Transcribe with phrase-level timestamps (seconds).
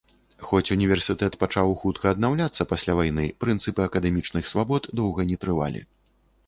[0.45, 5.89] Хоць універсітэт пачаў хутка аднаўляцца пасля вайны, прынцыпы акадэмічных свабод доўга не трывалі.